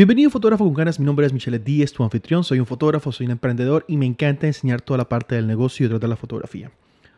Bienvenido 0.00 0.30
fotógrafo 0.30 0.64
con 0.64 0.72
ganas, 0.72 0.98
mi 0.98 1.04
nombre 1.04 1.26
es 1.26 1.32
Michelle 1.34 1.58
Díez, 1.58 1.92
tu 1.92 2.02
anfitrión, 2.02 2.42
soy 2.42 2.58
un 2.58 2.64
fotógrafo, 2.64 3.12
soy 3.12 3.26
un 3.26 3.32
emprendedor 3.32 3.84
y 3.86 3.98
me 3.98 4.06
encanta 4.06 4.46
enseñar 4.46 4.80
toda 4.80 4.96
la 4.96 5.10
parte 5.10 5.34
del 5.34 5.46
negocio 5.46 5.84
y 5.84 5.88
detrás 5.90 6.00
de 6.00 6.08
la 6.08 6.16
fotografía. 6.16 6.70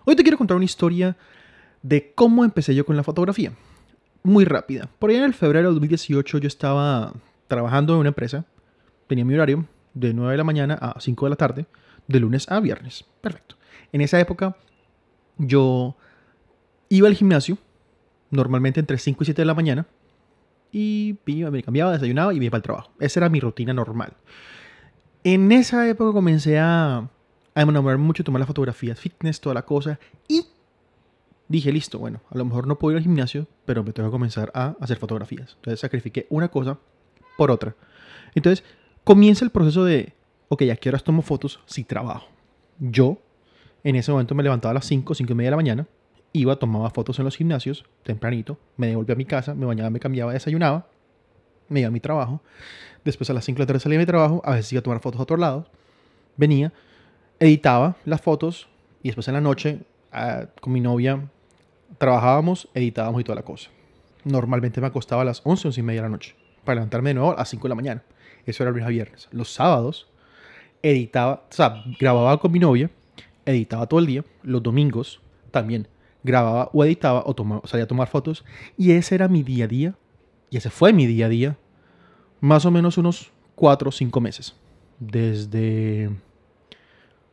Hoy 0.04 0.16
te 0.16 0.24
quiero 0.24 0.36
contar 0.36 0.56
una 0.56 0.64
historia 0.64 1.16
de 1.80 2.12
cómo 2.12 2.44
empecé 2.44 2.74
yo 2.74 2.84
con 2.84 2.96
la 2.96 3.04
fotografía. 3.04 3.52
Muy 4.24 4.44
rápida. 4.44 4.88
Por 4.98 5.10
allá 5.10 5.20
en 5.20 5.26
el 5.26 5.34
febrero 5.34 5.68
de 5.68 5.74
2018 5.74 6.38
yo 6.38 6.48
estaba 6.48 7.12
trabajando 7.46 7.92
en 7.92 8.00
una 8.00 8.08
empresa, 8.08 8.46
tenía 9.06 9.24
mi 9.24 9.34
horario 9.34 9.64
de 9.94 10.12
9 10.12 10.32
de 10.32 10.38
la 10.38 10.42
mañana 10.42 10.74
a 10.74 11.00
5 11.00 11.26
de 11.26 11.30
la 11.30 11.36
tarde, 11.36 11.66
de 12.08 12.18
lunes 12.18 12.50
a 12.50 12.58
viernes. 12.58 13.04
Perfecto. 13.20 13.54
En 13.92 14.00
esa 14.00 14.18
época 14.18 14.56
yo 15.38 15.94
iba 16.88 17.06
al 17.06 17.14
gimnasio, 17.14 17.58
normalmente 18.32 18.80
entre 18.80 18.98
5 18.98 19.22
y 19.22 19.26
7 19.26 19.42
de 19.42 19.46
la 19.46 19.54
mañana, 19.54 19.86
y 20.72 21.18
me 21.26 21.62
cambiaba, 21.62 21.92
desayunaba 21.92 22.32
y 22.32 22.38
me 22.38 22.46
iba 22.46 22.56
el 22.56 22.62
trabajo. 22.62 22.90
Esa 22.98 23.20
era 23.20 23.28
mi 23.28 23.38
rutina 23.38 23.74
normal. 23.74 24.14
En 25.22 25.52
esa 25.52 25.86
época 25.88 26.12
comencé 26.12 26.58
a, 26.58 27.08
a 27.54 27.62
enamorarme 27.62 28.04
mucho, 28.04 28.24
tomar 28.24 28.40
las 28.40 28.48
fotografías, 28.48 28.98
fitness, 28.98 29.40
toda 29.40 29.54
la 29.54 29.62
cosa, 29.62 30.00
y 30.26 30.46
dije, 31.46 31.70
listo, 31.70 31.98
bueno, 31.98 32.22
a 32.30 32.38
lo 32.38 32.44
mejor 32.44 32.66
no 32.66 32.78
puedo 32.78 32.92
ir 32.92 32.96
al 32.96 33.02
gimnasio, 33.04 33.46
pero 33.66 33.84
me 33.84 33.92
tengo 33.92 34.08
que 34.08 34.12
comenzar 34.12 34.50
a 34.54 34.74
hacer 34.80 34.96
fotografías. 34.96 35.54
Entonces 35.56 35.80
sacrifiqué 35.80 36.26
una 36.30 36.48
cosa 36.48 36.78
por 37.36 37.50
otra. 37.50 37.76
Entonces 38.34 38.64
comienza 39.04 39.44
el 39.44 39.50
proceso 39.50 39.84
de, 39.84 40.14
ok, 40.48 40.62
¿a 40.72 40.76
qué 40.76 40.88
horas 40.88 41.04
tomo 41.04 41.22
fotos 41.22 41.60
si 41.66 41.84
trabajo? 41.84 42.28
Yo 42.78 43.18
en 43.84 43.96
ese 43.96 44.10
momento 44.10 44.34
me 44.34 44.42
levantaba 44.42 44.70
a 44.70 44.74
las 44.74 44.86
5, 44.86 45.14
5 45.14 45.32
y 45.32 45.34
media 45.34 45.48
de 45.48 45.50
la 45.52 45.56
mañana, 45.56 45.86
iba, 46.32 46.56
tomaba 46.56 46.90
fotos 46.90 47.18
en 47.18 47.24
los 47.24 47.36
gimnasios, 47.36 47.84
tempranito, 48.02 48.58
me 48.76 48.88
devolvía 48.88 49.14
a 49.14 49.16
mi 49.16 49.24
casa, 49.24 49.54
me 49.54 49.66
bañaba, 49.66 49.90
me 49.90 50.00
cambiaba, 50.00 50.32
desayunaba, 50.32 50.86
me 51.68 51.80
iba 51.80 51.88
a 51.88 51.90
mi 51.90 52.00
trabajo. 52.00 52.40
Después 53.04 53.28
a 53.30 53.34
las 53.34 53.44
5 53.44 53.56
de 53.56 53.62
la 53.62 53.66
tarde 53.66 53.80
salía 53.80 53.98
de 53.98 54.04
mi 54.04 54.06
trabajo, 54.06 54.42
a 54.44 54.52
veces 54.52 54.72
iba 54.72 54.80
a 54.80 54.82
tomar 54.82 55.00
fotos 55.00 55.20
a 55.20 55.22
otro 55.24 55.36
lado, 55.36 55.66
venía, 56.36 56.72
editaba 57.40 57.96
las 58.04 58.20
fotos 58.20 58.68
y 59.02 59.08
después 59.08 59.26
en 59.28 59.34
la 59.34 59.40
noche 59.40 59.80
ah, 60.12 60.46
con 60.60 60.72
mi 60.72 60.80
novia 60.80 61.28
trabajábamos, 61.98 62.68
editábamos 62.74 63.20
y 63.20 63.24
toda 63.24 63.36
la 63.36 63.42
cosa. 63.42 63.70
Normalmente 64.24 64.80
me 64.80 64.86
acostaba 64.86 65.22
a 65.22 65.24
las 65.24 65.42
11, 65.44 65.68
11 65.68 65.80
y 65.80 65.82
media 65.82 66.02
de 66.02 66.08
la 66.08 66.12
noche 66.12 66.36
para 66.64 66.76
levantarme 66.76 67.10
de 67.10 67.14
nuevo 67.14 67.32
a 67.32 67.36
las 67.36 67.48
5 67.48 67.64
de 67.64 67.68
la 67.68 67.74
mañana. 67.74 68.02
Eso 68.46 68.62
era 68.62 68.70
lunes 68.70 68.86
a 68.86 68.90
viernes. 68.90 69.28
Los 69.32 69.52
sábados 69.52 70.08
editaba, 70.82 71.44
o 71.50 71.52
sea, 71.52 71.82
grababa 71.98 72.38
con 72.38 72.52
mi 72.52 72.58
novia, 72.58 72.90
editaba 73.44 73.86
todo 73.86 74.00
el 74.00 74.06
día. 74.06 74.24
Los 74.42 74.62
domingos 74.62 75.20
también 75.50 75.88
grababa 76.22 76.70
o 76.72 76.84
editaba 76.84 77.22
o 77.26 77.34
tomaba, 77.34 77.62
salía 77.64 77.84
a 77.84 77.88
tomar 77.88 78.08
fotos. 78.08 78.44
Y 78.76 78.92
ese 78.92 79.14
era 79.14 79.28
mi 79.28 79.42
día 79.42 79.64
a 79.64 79.68
día. 79.68 79.94
Y 80.50 80.56
ese 80.56 80.70
fue 80.70 80.92
mi 80.92 81.06
día 81.06 81.26
a 81.26 81.28
día. 81.28 81.56
Más 82.40 82.64
o 82.66 82.70
menos 82.70 82.98
unos 82.98 83.30
4 83.54 83.88
o 83.88 83.92
5 83.92 84.20
meses. 84.20 84.54
Desde 84.98 86.10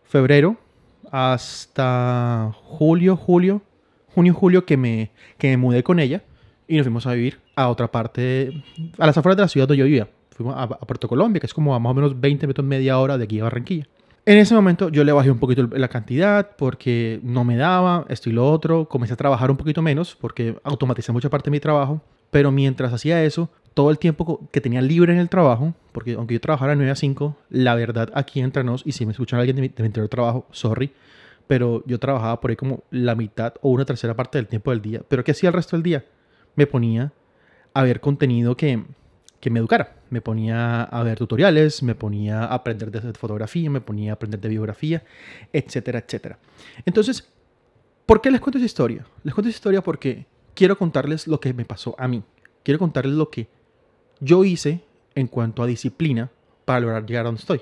febrero 0.03 0.57
hasta 1.11 2.51
julio, 2.63 3.15
julio, 3.15 3.61
junio, 4.13 4.33
julio 4.33 4.65
que 4.65 4.77
me, 4.77 5.11
que 5.37 5.49
me 5.49 5.57
mudé 5.57 5.83
con 5.83 5.99
ella 5.99 6.23
y 6.67 6.77
nos 6.77 6.85
fuimos 6.85 7.07
a 7.07 7.13
vivir 7.13 7.39
a 7.55 7.67
otra 7.67 7.91
parte, 7.91 8.63
a 8.97 9.07
las 9.07 9.17
afueras 9.17 9.37
de 9.37 9.41
la 9.43 9.47
ciudad 9.47 9.67
donde 9.67 9.79
yo 9.79 9.85
vivía. 9.85 10.07
Fuimos 10.31 10.55
a, 10.55 10.67
Puerto 10.67 11.07
Colombia, 11.07 11.39
que 11.39 11.47
es 11.47 11.53
como 11.53 11.75
a 11.75 11.79
más 11.79 11.91
o 11.91 11.93
menos 11.95 12.19
20 12.19 12.45
minutos, 12.47 12.63
media 12.63 12.99
hora 12.99 13.17
de 13.17 13.25
aquí 13.25 13.39
a 13.39 13.43
Barranquilla. 13.43 13.87
En 14.29 14.37
ese 14.37 14.53
momento 14.53 14.89
yo 14.89 15.03
le 15.03 15.11
bajé 15.11 15.31
un 15.31 15.39
poquito 15.39 15.67
la 15.75 15.87
cantidad 15.87 16.51
porque 16.55 17.19
no 17.23 17.43
me 17.43 17.57
daba 17.57 18.05
esto 18.09 18.29
y 18.29 18.31
lo 18.31 18.47
otro. 18.47 18.87
Comencé 18.87 19.15
a 19.15 19.17
trabajar 19.17 19.49
un 19.49 19.57
poquito 19.57 19.81
menos 19.81 20.15
porque 20.15 20.55
automaticé 20.61 21.11
mucha 21.11 21.31
parte 21.31 21.49
de 21.49 21.51
mi 21.53 21.59
trabajo. 21.59 21.99
Pero 22.29 22.51
mientras 22.51 22.93
hacía 22.93 23.23
eso, 23.23 23.49
todo 23.73 23.89
el 23.89 23.97
tiempo 23.97 24.47
que 24.51 24.61
tenía 24.61 24.83
libre 24.83 25.13
en 25.13 25.17
el 25.17 25.29
trabajo, 25.29 25.73
porque 25.91 26.13
aunque 26.13 26.35
yo 26.35 26.41
trabajara 26.41 26.73
de 26.73 26.75
9 26.75 26.91
a 26.91 26.95
5, 26.95 27.37
la 27.49 27.73
verdad 27.73 28.11
aquí 28.13 28.39
entre 28.39 28.63
nos, 28.63 28.85
y 28.85 28.91
si 28.91 29.03
me 29.03 29.13
escuchan 29.13 29.39
alguien 29.39 29.55
de 29.55 29.63
mi, 29.63 29.69
de 29.69 29.81
mi 29.81 29.87
anterior 29.87 30.07
trabajo, 30.09 30.45
sorry, 30.51 30.91
pero 31.47 31.81
yo 31.87 31.97
trabajaba 31.97 32.39
por 32.39 32.51
ahí 32.51 32.55
como 32.55 32.83
la 32.91 33.15
mitad 33.15 33.55
o 33.63 33.69
una 33.69 33.85
tercera 33.85 34.15
parte 34.15 34.37
del 34.37 34.45
tiempo 34.45 34.69
del 34.69 34.83
día. 34.83 35.01
Pero 35.07 35.23
¿qué 35.23 35.31
hacía 35.31 35.49
el 35.49 35.55
resto 35.55 35.75
del 35.75 35.81
día? 35.81 36.05
Me 36.55 36.67
ponía 36.67 37.13
a 37.73 37.81
ver 37.81 37.99
contenido 37.99 38.55
que, 38.55 38.83
que 39.39 39.49
me 39.49 39.59
educara. 39.59 39.95
Me 40.09 40.21
ponía 40.21 40.83
a 40.83 41.03
ver 41.03 41.17
tutoriales, 41.17 41.83
me 41.83 41.95
ponía 41.95 42.43
a 42.43 42.55
aprender 42.55 42.91
de 42.91 43.13
fotografía, 43.13 43.69
me 43.69 43.81
ponía 43.81 44.11
a 44.11 44.13
aprender 44.15 44.39
de 44.39 44.49
biografía, 44.49 45.03
etcétera, 45.53 45.99
etcétera. 45.99 46.39
Entonces, 46.85 47.27
¿por 48.05 48.21
qué 48.21 48.31
les 48.31 48.41
cuento 48.41 48.57
esa 48.57 48.65
historia? 48.65 49.05
Les 49.23 49.33
cuento 49.33 49.49
esa 49.49 49.57
historia 49.57 49.81
porque 49.81 50.25
quiero 50.53 50.77
contarles 50.77 51.27
lo 51.27 51.39
que 51.39 51.53
me 51.53 51.65
pasó 51.65 51.95
a 51.97 52.07
mí. 52.07 52.23
Quiero 52.63 52.79
contarles 52.79 53.13
lo 53.13 53.29
que 53.29 53.47
yo 54.19 54.43
hice 54.43 54.83
en 55.15 55.27
cuanto 55.27 55.63
a 55.63 55.67
disciplina 55.67 56.29
para 56.65 56.81
lograr 56.81 57.05
llegar 57.05 57.21
a 57.21 57.29
donde 57.29 57.39
estoy, 57.39 57.61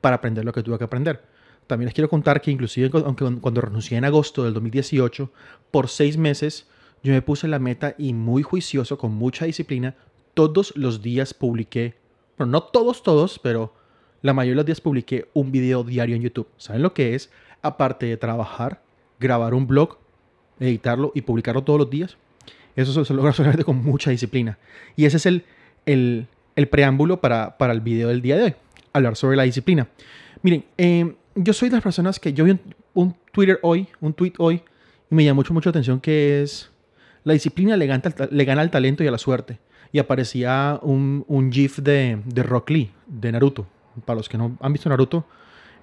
para 0.00 0.16
aprender 0.16 0.44
lo 0.44 0.52
que 0.52 0.62
tuve 0.62 0.78
que 0.78 0.84
aprender. 0.84 1.22
También 1.66 1.86
les 1.86 1.94
quiero 1.94 2.10
contar 2.10 2.40
que 2.40 2.50
inclusive 2.50 2.90
aunque 3.04 3.24
cuando 3.40 3.60
renuncié 3.60 3.96
en 3.96 4.04
agosto 4.04 4.44
del 4.44 4.54
2018, 4.54 5.30
por 5.70 5.88
seis 5.88 6.16
meses 6.16 6.66
yo 7.02 7.12
me 7.12 7.22
puse 7.22 7.48
la 7.48 7.58
meta 7.58 7.94
y 7.98 8.12
muy 8.12 8.42
juicioso, 8.42 8.98
con 8.98 9.12
mucha 9.12 9.44
disciplina, 9.44 9.96
todos 10.34 10.72
los 10.76 11.02
días 11.02 11.34
publiqué, 11.34 11.94
bueno, 12.38 12.52
no 12.52 12.62
todos, 12.62 13.02
todos, 13.02 13.38
pero 13.38 13.74
la 14.22 14.32
mayoría 14.32 14.52
de 14.52 14.56
los 14.56 14.66
días 14.66 14.80
publiqué 14.80 15.28
un 15.34 15.52
video 15.52 15.84
diario 15.84 16.16
en 16.16 16.22
YouTube. 16.22 16.48
¿Saben 16.56 16.82
lo 16.82 16.94
que 16.94 17.14
es? 17.14 17.30
Aparte 17.60 18.06
de 18.06 18.16
trabajar, 18.16 18.82
grabar 19.20 19.54
un 19.54 19.66
blog, 19.66 19.98
editarlo 20.60 21.12
y 21.14 21.22
publicarlo 21.22 21.62
todos 21.62 21.78
los 21.78 21.90
días. 21.90 22.16
Eso 22.76 23.04
se, 23.04 23.14
logra 23.14 23.32
solamente 23.34 23.64
con 23.64 23.82
mucha 23.82 24.10
disciplina. 24.10 24.58
Y 24.96 25.04
ese 25.04 25.18
es 25.18 25.26
el, 25.26 25.44
el, 25.86 26.26
el 26.56 26.68
preámbulo 26.68 27.20
para, 27.20 27.58
para, 27.58 27.72
el 27.72 27.80
video 27.80 28.08
del 28.08 28.22
día 28.22 28.36
de 28.36 28.44
hoy. 28.44 28.54
Hablar 28.92 29.16
sobre 29.16 29.36
la 29.36 29.42
disciplina. 29.44 29.88
Miren, 30.42 30.64
eh, 30.78 31.14
yo 31.34 31.52
soy 31.52 31.68
de 31.68 31.76
las 31.76 31.82
personas 31.82 32.18
que 32.18 32.32
yo 32.32 32.44
vi 32.44 32.58
un, 32.94 33.14
Twitter 33.32 33.58
hoy, 33.62 33.88
un 34.00 34.12
tweet 34.12 34.34
hoy, 34.38 34.62
y 35.10 35.14
me 35.14 35.24
llamó 35.24 35.40
mucho, 35.40 35.54
mucho 35.54 35.70
atención 35.70 36.00
que 36.00 36.42
es 36.42 36.70
la 37.24 37.32
disciplina 37.32 37.76
le 37.76 37.86
gana, 37.86 38.02
le 38.30 38.44
gana 38.44 38.62
al 38.62 38.70
talento 38.70 39.04
y 39.04 39.06
a 39.06 39.10
la 39.10 39.18
suerte. 39.18 39.58
Y 39.92 39.98
aparecía 39.98 40.80
un, 40.82 41.24
un 41.28 41.52
GIF 41.52 41.78
de, 41.78 42.20
de 42.24 42.42
Rock 42.42 42.70
Lee, 42.70 42.90
de 43.06 43.30
Naruto. 43.30 43.66
Para 44.06 44.16
los 44.16 44.28
que 44.28 44.38
no 44.38 44.56
han 44.60 44.72
visto 44.72 44.88
Naruto, 44.88 45.26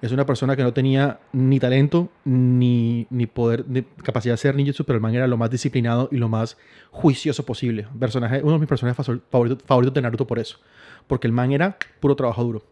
es 0.02 0.12
una 0.12 0.24
persona 0.24 0.56
que 0.56 0.62
no 0.62 0.72
tenía 0.72 1.20
ni 1.32 1.60
talento, 1.60 2.08
ni, 2.24 3.06
ni 3.10 3.26
poder, 3.26 3.64
ni 3.68 3.82
capacidad 3.82 4.34
de 4.34 4.38
ser 4.38 4.54
ninjutsu, 4.54 4.84
pero 4.84 4.96
el 4.96 5.02
man 5.02 5.14
era 5.14 5.26
lo 5.26 5.36
más 5.36 5.50
disciplinado 5.50 6.08
y 6.10 6.16
lo 6.16 6.28
más 6.28 6.56
juicioso 6.90 7.44
posible. 7.44 7.86
Personaje, 7.98 8.40
uno 8.42 8.54
de 8.54 8.58
mis 8.60 8.68
personajes 8.68 9.06
favoritos, 9.30 9.62
favoritos 9.66 9.94
de 9.94 10.02
Naruto 10.02 10.26
por 10.26 10.38
eso. 10.38 10.58
Porque 11.06 11.26
el 11.26 11.32
man 11.32 11.52
era 11.52 11.76
puro 12.00 12.16
trabajo 12.16 12.42
duro. 12.42 12.62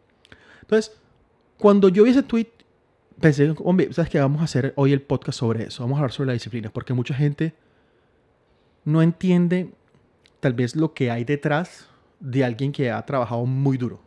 Entonces, 0.62 0.98
cuando 1.58 1.88
yo 1.88 2.04
vi 2.04 2.10
ese 2.10 2.22
tweet, 2.22 2.48
pensé, 3.20 3.54
hombre, 3.62 3.92
¿sabes 3.92 4.10
qué? 4.10 4.20
Vamos 4.20 4.40
a 4.40 4.44
hacer 4.44 4.72
hoy 4.76 4.92
el 4.92 5.02
podcast 5.02 5.38
sobre 5.38 5.64
eso. 5.64 5.82
Vamos 5.82 5.96
a 5.96 6.00
hablar 6.00 6.12
sobre 6.12 6.28
la 6.28 6.32
disciplina. 6.32 6.70
Porque 6.70 6.94
mucha 6.94 7.14
gente 7.14 7.52
no 8.84 9.02
entiende 9.02 9.70
tal 10.40 10.54
vez 10.54 10.76
lo 10.76 10.94
que 10.94 11.10
hay 11.10 11.24
detrás 11.24 11.88
de 12.20 12.44
alguien 12.44 12.72
que 12.72 12.90
ha 12.90 13.04
trabajado 13.04 13.46
muy 13.46 13.76
duro. 13.76 14.00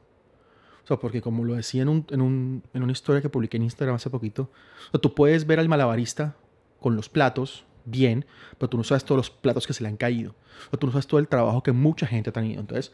O 0.90 1.00
porque 1.00 1.22
como 1.22 1.46
lo 1.46 1.56
decía 1.56 1.84
en, 1.84 1.88
un, 1.88 2.06
en, 2.10 2.22
un, 2.22 2.64
en 2.74 2.84
una 2.84 2.92
historia 2.92 3.22
que 3.22 3.30
publiqué 3.30 3.56
en 3.56 3.64
Instagram 3.64 3.96
hace 3.96 4.10
poquito, 4.10 4.52
o 4.92 5.00
tú 5.00 5.16
puedes 5.16 5.48
ver 5.48 5.58
al 5.60 5.70
malabarista 5.70 6.36
con 6.82 6.98
los 6.98 7.08
platos 7.08 7.64
bien, 7.86 8.26
pero 8.58 8.70
tú 8.70 8.78
no 8.78 8.84
sabes 8.84 9.06
todos 9.06 9.18
los 9.18 9.30
platos 9.30 9.66
que 9.66 9.74
se 9.74 9.84
le 9.84 9.90
han 9.90 9.96
caído. 9.96 10.36
O 10.70 10.78
tú 10.78 10.88
no 10.88 10.92
sabes 10.92 11.08
todo 11.08 11.22
el 11.22 11.30
trabajo 11.30 11.64
que 11.64 11.72
mucha 11.72 12.06
gente 12.06 12.30
ha 12.30 12.34
tenido. 12.34 12.60
Entonces, 12.60 12.92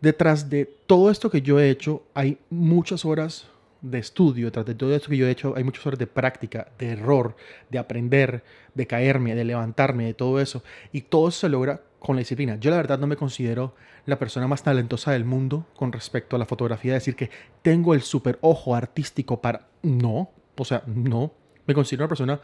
detrás 0.00 0.50
de 0.50 0.64
todo 0.64 1.08
esto 1.08 1.30
que 1.30 1.40
yo 1.40 1.60
he 1.60 1.70
hecho, 1.70 2.02
hay 2.14 2.38
muchas 2.50 3.04
horas 3.04 3.46
de 3.80 3.98
estudio, 3.98 4.46
detrás 4.46 4.66
de 4.66 4.74
todo 4.74 4.94
esto 4.94 5.10
que 5.10 5.16
yo 5.16 5.28
he 5.28 5.30
hecho, 5.30 5.54
hay 5.56 5.62
muchas 5.62 5.86
horas 5.86 5.98
de 6.00 6.06
práctica, 6.06 6.68
de 6.78 6.88
error, 6.88 7.36
de 7.70 7.78
aprender, 7.78 8.42
de 8.74 8.86
caerme, 8.86 9.36
de 9.36 9.44
levantarme, 9.44 10.06
de 10.06 10.14
todo 10.14 10.40
eso. 10.40 10.64
Y 10.90 11.02
todo 11.02 11.30
se 11.30 11.48
logra 11.48 11.82
con 12.04 12.16
la 12.16 12.20
disciplina. 12.20 12.56
Yo 12.60 12.70
la 12.70 12.76
verdad 12.76 12.98
no 12.98 13.06
me 13.06 13.16
considero 13.16 13.74
la 14.04 14.18
persona 14.18 14.46
más 14.46 14.62
talentosa 14.62 15.12
del 15.12 15.24
mundo 15.24 15.66
con 15.74 15.90
respecto 15.90 16.36
a 16.36 16.38
la 16.38 16.44
fotografía, 16.44 16.92
decir 16.92 17.16
que 17.16 17.30
tengo 17.62 17.94
el 17.94 18.02
super 18.02 18.38
ojo 18.42 18.74
artístico 18.74 19.40
para... 19.40 19.68
No, 19.82 20.30
o 20.56 20.64
sea, 20.66 20.82
no. 20.86 21.32
Me 21.66 21.72
considero 21.72 22.04
una 22.04 22.08
persona 22.08 22.40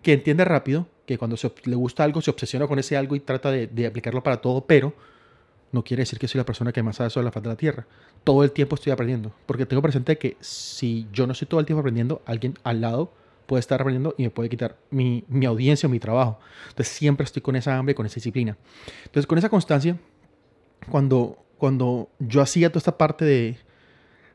que 0.00 0.12
entiende 0.12 0.44
rápido, 0.44 0.86
que 1.06 1.18
cuando 1.18 1.36
le 1.64 1.74
gusta 1.74 2.04
algo 2.04 2.22
se 2.22 2.30
obsesiona 2.30 2.68
con 2.68 2.78
ese 2.78 2.96
algo 2.96 3.16
y 3.16 3.20
trata 3.20 3.50
de, 3.50 3.66
de 3.66 3.88
aplicarlo 3.88 4.22
para 4.22 4.40
todo, 4.40 4.64
pero 4.64 4.94
no 5.72 5.82
quiere 5.82 6.02
decir 6.02 6.20
que 6.20 6.28
soy 6.28 6.38
la 6.38 6.46
persona 6.46 6.72
que 6.72 6.82
más 6.84 6.96
sabe 6.96 7.10
sobre 7.10 7.24
la 7.24 7.32
faz 7.32 7.42
de 7.42 7.48
la 7.48 7.56
Tierra. 7.56 7.86
Todo 8.22 8.44
el 8.44 8.52
tiempo 8.52 8.76
estoy 8.76 8.92
aprendiendo, 8.92 9.32
porque 9.46 9.66
tengo 9.66 9.82
presente 9.82 10.18
que 10.18 10.36
si 10.38 11.08
yo 11.12 11.26
no 11.26 11.32
estoy 11.32 11.48
todo 11.48 11.58
el 11.58 11.66
tiempo 11.66 11.80
aprendiendo, 11.80 12.22
alguien 12.26 12.54
al 12.62 12.80
lado 12.80 13.12
puede 13.50 13.62
estar 13.62 13.80
aprendiendo 13.80 14.14
y 14.16 14.22
me 14.22 14.30
puede 14.30 14.48
quitar 14.48 14.76
mi, 14.90 15.24
mi 15.26 15.44
audiencia 15.44 15.88
o 15.88 15.90
mi 15.90 15.98
trabajo. 15.98 16.38
Entonces 16.68 16.86
siempre 16.94 17.24
estoy 17.24 17.42
con 17.42 17.56
esa 17.56 17.76
hambre, 17.76 17.96
con 17.96 18.06
esa 18.06 18.14
disciplina. 18.14 18.56
Entonces 19.06 19.26
con 19.26 19.38
esa 19.38 19.48
constancia, 19.48 19.98
cuando, 20.88 21.44
cuando 21.58 22.10
yo 22.20 22.42
hacía 22.42 22.68
toda 22.68 22.78
esta 22.78 22.96
parte 22.96 23.24
de, 23.24 23.56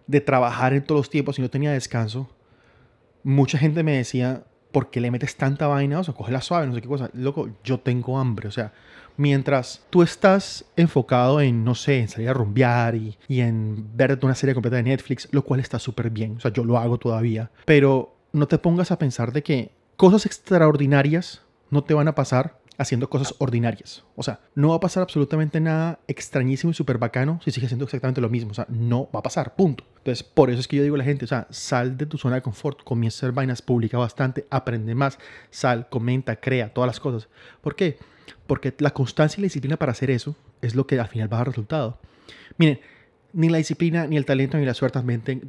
de 0.05 0.19
trabajar 0.19 0.73
en 0.73 0.83
todos 0.83 0.99
los 0.99 1.09
tiempos 1.09 1.39
y 1.39 1.41
no 1.41 1.49
tenía 1.49 1.71
descanso, 1.71 2.29
mucha 3.23 3.57
gente 3.57 3.83
me 3.83 3.95
decía, 3.95 4.43
¿por 4.73 4.89
qué 4.89 4.99
le 4.99 5.11
metes 5.11 5.37
tanta 5.37 5.67
vaina? 5.67 6.01
O 6.01 6.03
sea, 6.03 6.13
coge 6.13 6.33
la 6.33 6.41
suave, 6.41 6.67
no 6.67 6.75
sé 6.75 6.81
qué 6.81 6.89
cosa. 6.89 7.09
Loco, 7.13 7.49
yo 7.63 7.79
tengo 7.79 8.19
hambre. 8.19 8.49
O 8.49 8.51
sea, 8.51 8.73
mientras 9.15 9.85
tú 9.91 10.03
estás 10.03 10.65
enfocado 10.75 11.39
en, 11.39 11.63
no 11.63 11.73
sé, 11.73 11.99
en 11.99 12.09
salir 12.09 12.27
a 12.27 12.33
rumbear 12.33 12.95
y, 12.95 13.17
y 13.29 13.39
en 13.39 13.95
ver 13.95 14.19
una 14.23 14.35
serie 14.35 14.53
completa 14.53 14.75
de 14.75 14.83
Netflix, 14.83 15.29
lo 15.31 15.45
cual 15.45 15.61
está 15.61 15.79
súper 15.79 16.09
bien. 16.09 16.35
O 16.35 16.41
sea, 16.41 16.51
yo 16.51 16.65
lo 16.65 16.77
hago 16.77 16.97
todavía. 16.97 17.49
Pero 17.63 18.14
no 18.35 18.47
te 18.47 18.57
pongas 18.57 18.91
a 18.91 18.99
pensar 18.99 19.31
de 19.31 19.43
que 19.43 19.71
cosas 19.95 20.25
extraordinarias 20.25 21.41
no 21.69 21.83
te 21.83 21.93
van 21.93 22.07
a 22.07 22.15
pasar 22.15 22.59
haciendo 22.77 23.09
cosas 23.09 23.33
ordinarias. 23.37 24.03
O 24.17 24.23
sea, 24.23 24.41
no 24.53 24.69
va 24.69 24.75
a 24.75 24.79
pasar 24.81 25.03
absolutamente 25.03 25.61
nada 25.61 25.99
extrañísimo 26.07 26.71
y 26.71 26.73
súper 26.73 26.97
bacano 26.97 27.39
si 27.43 27.51
sigues 27.51 27.67
haciendo 27.67 27.85
exactamente 27.85 28.19
lo 28.19 28.29
mismo. 28.29 28.51
O 28.51 28.53
sea, 28.53 28.67
no 28.67 29.09
va 29.15 29.19
a 29.19 29.23
pasar, 29.23 29.55
punto. 29.55 29.85
Entonces, 29.99 30.23
por 30.23 30.49
eso 30.49 30.59
es 30.59 30.67
que 30.67 30.75
yo 30.75 30.83
digo 30.83 30.95
a 30.95 30.97
la 30.97 31.05
gente, 31.05 31.23
o 31.23 31.27
sea, 31.29 31.47
sal 31.49 31.97
de 31.97 32.05
tu 32.05 32.17
zona 32.17 32.35
de 32.35 32.41
confort, 32.41 32.83
comienza 32.83 33.15
a 33.15 33.19
hacer 33.19 33.31
vainas, 33.31 33.61
publica 33.61 33.97
bastante, 33.97 34.45
aprende 34.49 34.93
más, 34.95 35.17
sal, 35.49 35.87
comenta, 35.89 36.35
crea, 36.35 36.73
todas 36.73 36.87
las 36.87 36.99
cosas. 36.99 37.29
¿Por 37.61 37.75
qué? 37.75 37.97
Porque 38.47 38.73
la 38.79 38.91
constancia 38.91 39.39
y 39.39 39.41
la 39.41 39.45
disciplina 39.45 39.77
para 39.77 39.93
hacer 39.93 40.11
eso 40.11 40.35
es 40.61 40.75
lo 40.75 40.85
que 40.85 40.99
al 40.99 41.07
final 41.07 41.31
va 41.31 41.37
a 41.37 41.39
dar 41.39 41.47
resultado. 41.47 41.99
Miren, 42.57 42.81
ni 43.35 43.49
la 43.49 43.59
disciplina, 43.59 44.07
ni 44.07 44.17
el 44.17 44.25
talento, 44.25 44.57
ni 44.57 44.65
la 44.65 44.73
suerte 44.73 44.99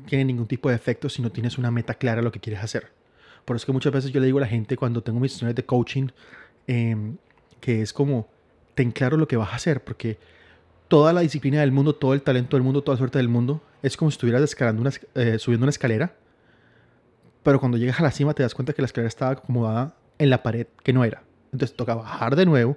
tienen 0.06 0.27
ningún 0.27 0.47
tipo 0.47 0.69
de 0.69 0.75
efecto 0.75 1.09
si 1.09 1.23
no 1.23 1.33
tienes 1.33 1.56
una 1.56 1.71
meta 1.71 1.94
clara 1.94 2.17
de 2.17 2.25
lo 2.25 2.33
que 2.33 2.41
quieres 2.41 2.62
hacer. 2.62 2.93
Por 3.47 3.56
eso 3.56 3.62
es 3.62 3.67
que 3.67 3.73
muchas 3.73 3.93
veces 3.93 4.11
yo 4.12 4.21
le 4.21 4.27
digo 4.27 4.38
a 4.38 4.43
la 4.43 4.47
gente 4.49 4.77
cuando 4.77 5.03
tengo 5.03 5.21
mis 5.21 5.33
sesiones 5.33 5.55
de 5.55 5.65
coaching, 5.65 6.09
Em, 6.67 7.17
que 7.61 7.83
es 7.83 7.93
como, 7.93 8.29
ten 8.75 8.91
claro 8.91 9.17
lo 9.17 9.29
que 9.29 9.37
vas 9.37 9.53
a 9.53 9.56
hacer, 9.56 9.83
porque 9.85 10.19
toda 10.88 11.12
la 11.12 11.21
disciplina 11.21 11.61
del 11.61 11.73
mundo, 11.73 11.94
todo 11.94 12.12
el 12.15 12.23
talento 12.23 12.56
del 12.56 12.65
mundo, 12.65 12.83
toda 12.83 12.94
la 12.97 12.99
suerte 12.99 13.19
del 13.19 13.29
mundo, 13.29 13.62
es 13.83 13.97
como 13.97 14.11
si 14.11 14.15
estuvieras 14.15 14.43
escalando 14.43 14.82
una, 14.82 14.91
eh, 15.15 15.39
subiendo 15.39 15.65
una 15.65 15.71
escalera, 15.71 16.15
pero 17.43 17.61
cuando 17.61 17.79
llegas 17.79 18.00
a 18.00 18.03
la 18.03 18.11
cima 18.11 18.35
te 18.35 18.43
das 18.43 18.55
cuenta 18.55 18.73
que 18.73 18.82
la 18.82 18.87
escalera 18.87 19.09
estaba 19.09 19.32
acomodada 19.32 19.97
en 20.19 20.31
la 20.31 20.43
pared 20.43 20.67
que 20.82 20.93
no 20.93 21.05
era. 21.05 21.23
Entonces 21.53 21.77
toca 21.77 21.94
bajar 21.94 22.35
de 22.35 22.44
nuevo, 22.44 22.77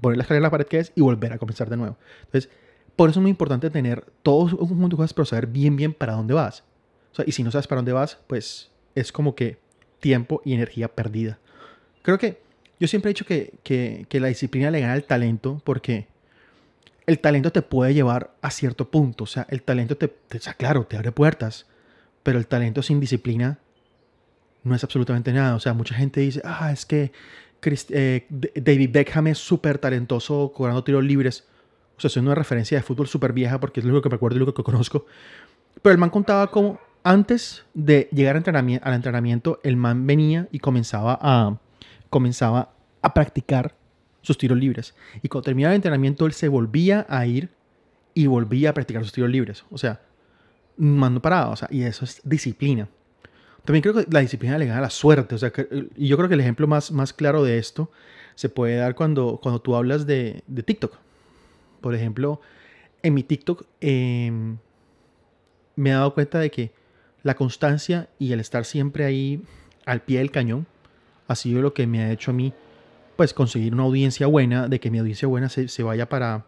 poner 0.00 0.18
la 0.18 0.22
escalera 0.22 0.40
en 0.40 0.42
la 0.42 0.50
pared 0.50 0.66
que 0.66 0.78
es 0.78 0.92
y 0.94 1.00
volver 1.00 1.32
a 1.32 1.38
comenzar 1.38 1.70
de 1.70 1.78
nuevo. 1.78 1.96
Entonces, 2.26 2.50
por 2.96 3.10
eso 3.10 3.20
es 3.20 3.22
muy 3.22 3.30
importante 3.30 3.70
tener 3.70 4.04
todos 4.22 4.52
un 4.54 4.68
conjunto 4.68 4.96
de 4.96 5.00
cosas, 5.00 5.14
pero 5.14 5.26
saber 5.26 5.46
bien, 5.46 5.76
bien 5.76 5.92
para 5.92 6.14
dónde 6.14 6.34
vas. 6.34 6.64
O 7.12 7.16
sea, 7.16 7.24
y 7.26 7.32
si 7.32 7.42
no 7.42 7.50
sabes 7.50 7.66
para 7.66 7.78
dónde 7.78 7.92
vas, 7.92 8.18
pues 8.26 8.70
es 8.94 9.12
como 9.12 9.34
que 9.34 9.58
tiempo 10.00 10.42
y 10.44 10.54
energía 10.54 10.88
perdida. 10.88 11.38
Creo 12.02 12.18
que 12.18 12.40
yo 12.78 12.88
siempre 12.88 13.10
he 13.10 13.14
dicho 13.14 13.24
que, 13.24 14.06
la 14.10 14.28
disciplina 14.28 14.70
le 14.70 14.80
gana 14.80 14.94
al 14.94 15.04
talento 15.04 15.60
porque 15.64 16.08
el 17.06 17.18
talento 17.18 17.52
te 17.52 17.62
puede 17.62 17.94
llevar 17.94 18.34
a 18.42 18.50
cierto 18.50 18.90
punto. 18.90 19.24
O 19.24 19.26
sea, 19.26 19.46
el 19.50 19.62
talento 19.62 19.96
te, 19.96 20.08
te 20.08 20.38
claro, 20.56 20.84
te 20.84 20.96
abre 20.96 21.12
puertas, 21.12 21.66
pero 22.22 22.38
el 22.38 22.46
talento 22.46 22.82
sin 22.82 23.00
disciplina 23.00 23.58
no 24.62 24.74
es 24.74 24.82
absolutamente 24.84 25.32
nada. 25.32 25.54
O 25.54 25.60
sea, 25.60 25.74
mucha 25.74 25.94
gente 25.94 26.20
dice, 26.20 26.40
ah, 26.44 26.72
es 26.72 26.84
que 26.84 27.12
eh, 27.90 28.26
David 28.28 28.90
Beckham 28.92 29.28
es 29.28 29.38
súper 29.38 29.78
talentoso 29.78 30.52
cobrando 30.54 30.84
tiros 30.84 31.04
libres. 31.04 31.46
O 31.96 32.00
sea, 32.00 32.08
es 32.08 32.16
una 32.16 32.34
referencia 32.34 32.76
de 32.76 32.82
fútbol 32.82 33.06
súper 33.06 33.32
vieja 33.32 33.58
porque 33.58 33.80
es 33.80 33.86
lo 33.86 34.02
que 34.02 34.08
me 34.08 34.16
acuerdo 34.16 34.36
y 34.36 34.40
lo 34.40 34.52
que 34.52 34.62
conozco. 34.62 35.06
Pero 35.82 35.92
el 35.92 35.98
man 35.98 36.10
contaba 36.10 36.50
como 36.50 36.78
antes 37.02 37.64
de 37.72 38.08
llegar 38.12 38.36
al 38.36 38.94
entrenamiento, 38.94 39.60
el 39.62 39.76
man 39.76 40.06
venía 40.06 40.48
y 40.50 40.58
comenzaba 40.58 41.18
a, 41.20 41.58
comenzaba 42.10 42.72
a 43.00 43.14
practicar 43.14 43.74
sus 44.22 44.36
tiros 44.36 44.58
libres. 44.58 44.94
Y 45.22 45.28
cuando 45.28 45.44
terminaba 45.44 45.72
el 45.72 45.76
entrenamiento, 45.76 46.26
él 46.26 46.32
se 46.32 46.48
volvía 46.48 47.06
a 47.08 47.24
ir 47.26 47.50
y 48.12 48.26
volvía 48.26 48.70
a 48.70 48.74
practicar 48.74 49.04
sus 49.04 49.12
tiros 49.12 49.30
libres. 49.30 49.64
O 49.70 49.78
sea, 49.78 50.00
mando 50.76 51.22
parado. 51.22 51.52
O 51.52 51.56
sea, 51.56 51.68
y 51.70 51.82
eso 51.82 52.04
es 52.04 52.20
disciplina. 52.24 52.88
También 53.64 53.82
creo 53.82 53.94
que 53.94 54.06
la 54.10 54.20
disciplina 54.20 54.58
le 54.58 54.66
gana 54.66 54.80
la 54.80 54.90
suerte. 54.90 55.36
O 55.36 55.38
sea, 55.38 55.52
y 55.96 56.08
yo 56.08 56.16
creo 56.16 56.28
que 56.28 56.34
el 56.34 56.40
ejemplo 56.40 56.66
más, 56.66 56.90
más 56.90 57.12
claro 57.12 57.44
de 57.44 57.58
esto 57.58 57.90
se 58.34 58.48
puede 58.48 58.76
dar 58.76 58.94
cuando, 58.94 59.38
cuando 59.40 59.60
tú 59.60 59.76
hablas 59.76 60.06
de, 60.06 60.42
de 60.46 60.62
TikTok. 60.62 61.05
Por 61.80 61.94
ejemplo, 61.94 62.40
en 63.02 63.14
mi 63.14 63.22
TikTok 63.22 63.64
em, 63.80 64.58
me 65.76 65.90
he 65.90 65.92
dado 65.92 66.14
cuenta 66.14 66.38
de 66.38 66.50
que 66.50 66.72
la 67.22 67.34
constancia 67.34 68.08
y 68.18 68.32
el 68.32 68.40
estar 68.40 68.64
siempre 68.64 69.04
ahí 69.04 69.42
al 69.84 70.02
pie 70.02 70.18
del 70.18 70.30
cañón 70.30 70.66
ha 71.28 71.34
sido 71.34 71.62
lo 71.62 71.74
que 71.74 71.86
me 71.86 72.02
ha 72.02 72.12
hecho 72.12 72.30
a 72.30 72.34
mí 72.34 72.52
pues 73.16 73.32
conseguir 73.32 73.74
una 73.74 73.84
audiencia 73.84 74.26
buena, 74.26 74.68
de 74.68 74.78
que 74.78 74.90
mi 74.90 74.98
audiencia 74.98 75.26
buena 75.26 75.48
se, 75.48 75.68
se 75.68 75.82
vaya 75.82 76.08
para 76.08 76.44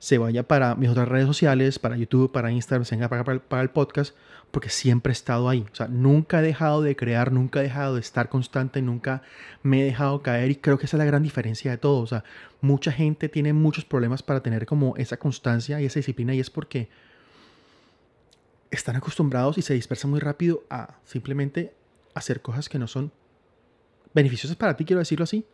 se 0.00 0.16
vaya 0.16 0.48
para 0.48 0.74
mis 0.76 0.88
otras 0.88 1.06
redes 1.06 1.26
sociales, 1.26 1.78
para 1.78 1.94
YouTube, 1.94 2.32
para 2.32 2.50
Instagram, 2.50 2.86
se 2.86 2.96
venga 2.96 3.10
para, 3.10 3.22
para, 3.22 3.62
el 3.62 3.68
podcast, 3.68 4.16
porque 4.50 4.70
siempre 4.70 5.10
he 5.10 5.12
estado 5.12 5.46
ahí. 5.46 5.66
O 5.70 5.76
sea, 5.76 5.88
nunca 5.88 6.40
he 6.40 6.42
dejado 6.42 6.80
de 6.80 6.96
crear, 6.96 7.32
nunca 7.32 7.60
he 7.60 7.64
dejado 7.64 7.96
de 7.96 8.00
estar 8.00 8.30
constante, 8.30 8.80
nunca 8.80 9.20
me 9.62 9.82
he 9.82 9.84
dejado 9.84 10.22
caer 10.22 10.50
y 10.50 10.56
creo 10.56 10.78
que 10.78 10.86
esa 10.86 10.96
es 10.96 10.98
la 10.98 11.04
gran 11.04 11.22
diferencia 11.22 11.70
de 11.70 11.76
todo. 11.76 12.00
O 12.00 12.06
sea, 12.06 12.24
mucha 12.62 12.92
gente 12.92 13.28
tiene 13.28 13.52
muchos 13.52 13.84
problemas 13.84 14.22
para 14.22 14.42
tener 14.42 14.64
como 14.64 14.96
esa 14.96 15.18
constancia 15.18 15.78
y 15.82 15.84
esa 15.84 15.98
disciplina 15.98 16.34
y 16.34 16.40
es 16.40 16.48
porque 16.48 16.88
están 18.70 18.96
acostumbrados 18.96 19.58
y 19.58 19.62
se 19.62 19.74
dispersan 19.74 20.10
muy 20.10 20.20
rápido 20.20 20.64
a 20.70 20.96
simplemente 21.04 21.74
hacer 22.14 22.40
cosas 22.40 22.70
que 22.70 22.78
no 22.78 22.88
son 22.88 23.12
beneficiosas 24.14 24.56
para 24.56 24.78
ti, 24.78 24.86
quiero 24.86 25.00
decirlo 25.00 25.24
así. 25.24 25.44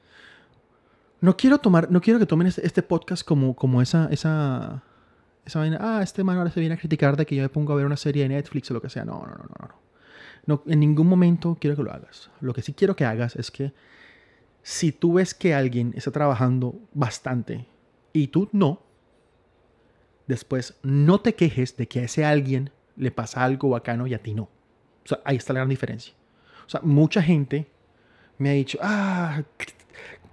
No 1.21 1.37
quiero 1.37 1.59
tomar, 1.59 1.91
no 1.91 2.01
quiero 2.01 2.19
que 2.19 2.27
tomen 2.27 2.47
este, 2.47 2.67
este, 2.67 2.83
podcast 2.83 3.27
como, 3.27 3.57
como 3.57 3.81
esa, 3.81 4.09
esa, 4.11 4.83
esa 5.45 5.59
vaina, 5.59 5.79
ah, 5.81 6.03
este 6.03 6.23
man 6.23 6.37
ahora 6.37 6.51
se 6.51 6.61
viene 6.61 6.75
a 6.75 6.79
criticar 6.79 7.17
de 7.17 7.25
que 7.25 7.35
yo 7.35 7.43
me 7.43 7.49
pongo 7.49 7.73
a 7.73 7.77
ver 7.77 7.87
una 7.87 7.97
serie 7.97 8.23
de 8.25 8.29
Netflix 8.29 8.71
o 8.71 8.75
lo 8.75 8.83
que 8.83 8.91
sea. 8.91 9.05
No, 9.05 9.21
no, 9.21 9.35
no, 9.35 9.45
no, 9.59 9.69
no. 9.69 9.75
no 10.47 10.63
en 10.67 10.81
ningún 10.81 11.07
momento 11.07 11.57
quiero 11.61 11.77
que 11.77 11.83
lo 11.83 11.93
hagas. 11.93 12.31
Lo 12.41 12.53
que 12.53 12.63
sí 12.63 12.75
quiero 12.75 12.97
que 12.97 13.05
hagas 13.05 13.37
es 13.37 13.51
que 13.51 13.73
si 14.63 14.93
tú 14.93 15.15
ves 15.15 15.33
que 15.33 15.55
alguien 15.55 15.93
está 15.97 16.11
trabajando 16.11 16.79
bastante 16.93 17.67
y 18.12 18.29
tú 18.29 18.49
no, 18.53 18.83
después 20.27 20.77
no 20.83 21.21
te 21.21 21.35
quejes 21.35 21.77
de 21.77 21.89
que 21.89 22.01
a 22.01 22.03
ese 22.05 22.25
alguien 22.25 22.71
le 22.97 23.11
pasa 23.11 23.45
algo 23.45 23.71
bacano 23.71 24.07
y 24.07 24.15
a 24.15 24.23
ti 24.23 24.35
no. 24.35 24.43
O 24.43 25.09
sea, 25.09 25.21
ahí 25.25 25.37
está 25.37 25.53
la 25.53 25.61
gran 25.61 25.69
diferencia. 25.69 26.15
O 26.67 26.69
sea, 26.69 26.81
mucha 26.83 27.23
gente 27.23 27.71
me 28.39 28.51
ha 28.51 28.53
dicho, 28.53 28.79
ah, 28.83 29.43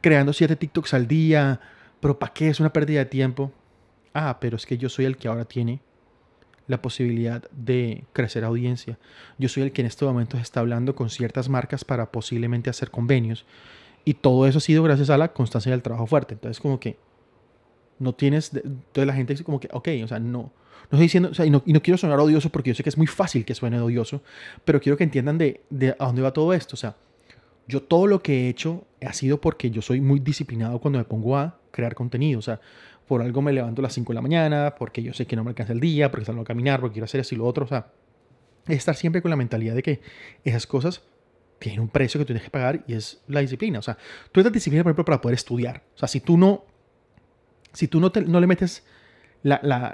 creando 0.03 0.33
siete 0.33 0.57
TikToks 0.57 0.93
al 0.93 1.07
día, 1.07 1.61
pero 2.01 2.19
¿para 2.19 2.33
qué? 2.33 2.49
Es 2.49 2.59
una 2.59 2.73
pérdida 2.73 2.99
de 2.99 3.05
tiempo. 3.05 3.53
Ah, 4.13 4.37
pero 4.41 4.57
es 4.57 4.65
que 4.65 4.77
yo 4.77 4.89
soy 4.89 5.05
el 5.05 5.15
que 5.15 5.29
ahora 5.29 5.45
tiene 5.45 5.79
la 6.67 6.81
posibilidad 6.81 7.49
de 7.51 8.03
crecer 8.11 8.43
audiencia. 8.43 8.99
Yo 9.37 9.47
soy 9.47 9.63
el 9.63 9.71
que 9.71 9.81
en 9.81 9.87
este 9.87 10.03
momento 10.03 10.37
está 10.37 10.59
hablando 10.59 10.93
con 10.93 11.09
ciertas 11.09 11.47
marcas 11.47 11.85
para 11.85 12.11
posiblemente 12.11 12.69
hacer 12.69 12.91
convenios. 12.91 13.45
Y 14.03 14.15
todo 14.15 14.45
eso 14.45 14.57
ha 14.57 14.61
sido 14.61 14.83
gracias 14.83 15.09
a 15.09 15.17
la 15.17 15.31
constancia 15.31 15.71
del 15.71 15.81
trabajo 15.81 16.05
fuerte. 16.05 16.33
Entonces, 16.33 16.59
como 16.59 16.81
que 16.81 16.97
no 17.97 18.13
tienes. 18.13 18.53
Entonces, 18.53 19.07
la 19.07 19.13
gente 19.13 19.33
dice, 19.33 19.45
como 19.45 19.61
que, 19.61 19.69
ok, 19.71 19.87
o 20.03 20.07
sea, 20.09 20.19
no. 20.19 20.51
No 20.91 20.97
estoy 20.97 21.03
diciendo, 21.03 21.29
o 21.29 21.33
sea, 21.33 21.45
y 21.45 21.49
no, 21.49 21.63
y 21.65 21.71
no, 21.71 21.81
quiero 21.81 21.97
sonar 21.97 22.19
odioso 22.19 22.49
porque 22.49 22.71
yo 22.71 22.75
sé 22.75 22.83
que 22.83 22.89
es 22.89 22.97
muy 22.97 23.07
fácil 23.07 23.45
que 23.45 23.55
suene 23.55 23.79
odioso, 23.79 24.21
pero 24.65 24.81
quiero 24.81 24.97
que 24.97 25.05
entiendan 25.05 25.37
de, 25.37 25.61
de 25.69 25.95
a 25.97 26.05
dónde 26.05 26.21
va 26.21 26.33
todo 26.33 26.51
esto. 26.51 26.75
O 26.75 26.77
sea, 26.77 26.97
yo 27.67 27.83
todo 27.83 28.07
lo 28.07 28.21
que 28.21 28.45
he 28.45 28.49
hecho 28.49 28.85
ha 29.01 29.13
sido 29.13 29.39
porque 29.39 29.71
yo 29.71 29.81
soy 29.81 30.01
muy 30.01 30.19
disciplinado 30.19 30.79
cuando 30.79 30.99
me 30.99 31.05
pongo 31.05 31.37
a 31.37 31.59
crear 31.71 31.95
contenido. 31.95 32.39
O 32.39 32.41
sea, 32.41 32.59
por 33.07 33.21
algo 33.21 33.41
me 33.41 33.53
levanto 33.53 33.81
a 33.81 33.83
las 33.83 33.93
5 33.93 34.11
de 34.11 34.15
la 34.15 34.21
mañana, 34.21 34.75
porque 34.77 35.03
yo 35.03 35.13
sé 35.13 35.25
que 35.25 35.35
no 35.35 35.43
me 35.43 35.49
alcanza 35.49 35.73
el 35.73 35.79
día, 35.79 36.11
porque 36.11 36.25
salgo 36.25 36.41
a 36.41 36.45
caminar, 36.45 36.79
porque 36.79 36.93
quiero 36.93 37.05
hacer 37.05 37.21
así 37.21 37.35
lo 37.35 37.45
otro. 37.45 37.65
O 37.65 37.67
sea, 37.67 37.87
estar 38.67 38.95
siempre 38.95 39.21
con 39.21 39.29
la 39.29 39.37
mentalidad 39.37 39.75
de 39.75 39.83
que 39.83 40.01
esas 40.43 40.67
cosas 40.67 41.03
tienen 41.59 41.79
un 41.79 41.89
precio 41.89 42.17
que 42.19 42.25
tú 42.25 42.27
tienes 42.27 42.43
que 42.43 42.49
pagar 42.49 42.83
y 42.87 42.93
es 42.93 43.21
la 43.27 43.39
disciplina. 43.39 43.79
O 43.79 43.81
sea, 43.81 43.97
tú 44.31 44.39
estás 44.39 44.51
disciplina, 44.51 44.83
por 44.83 44.89
ejemplo, 44.89 45.05
para 45.05 45.21
poder 45.21 45.35
estudiar. 45.35 45.83
O 45.95 45.97
sea, 45.97 46.07
si 46.07 46.19
tú 46.19 46.37
no, 46.37 46.65
si 47.71 47.87
tú 47.87 47.99
no, 47.99 48.11
no 48.27 48.39
le 48.39 48.47
metes 48.47 48.85
la, 49.41 49.59
la, 49.63 49.93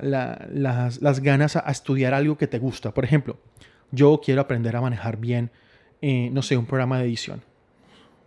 las, 0.51 1.01
las, 1.01 1.19
ganas 1.21 1.55
a, 1.55 1.61
estudiar 1.69 2.13
algo 2.13 2.37
que 2.37 2.47
te 2.47 2.59
gusta, 2.59 2.93
por 2.93 3.03
ejemplo, 3.03 3.39
yo 3.91 4.21
quiero 4.23 4.41
aprender 4.41 4.75
a 4.75 4.81
manejar 4.81 5.17
bien, 5.17 5.51
eh, 6.01 6.29
no 6.31 6.41
sé, 6.41 6.57
un 6.57 6.65
programa 6.65 6.99
de 6.99 7.05
edición 7.05 7.48